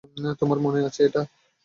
তোমার 0.39 0.59
মনে 0.59 0.79
আছে 0.87 1.01
এটা? 1.07 1.21